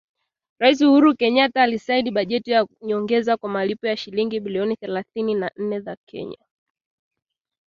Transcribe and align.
Rais 0.59 0.81
Uhuru 0.81 1.15
Kenyatta 1.15 1.63
alisaini 1.63 2.11
bajeti 2.11 2.51
ya 2.51 2.67
nyongeza 2.81 3.37
kwa 3.37 3.49
malipo 3.49 3.87
ya 3.87 3.97
shilingi 3.97 4.39
bilioni 4.39 4.75
thelathini 4.77 5.35
na 5.35 5.51
nne 5.57 5.79
za 5.79 5.95
Kenya. 6.05 6.37